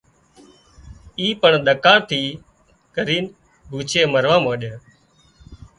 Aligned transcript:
اي 1.19 1.27
پڻ 1.41 1.53
ۮڪاۯ 1.67 1.97
ٿي 2.09 2.21
ڪرينَ 2.95 3.25
ڀُوڇي 3.69 4.01
مروا 4.13 4.37
مانڏيا 4.43 4.75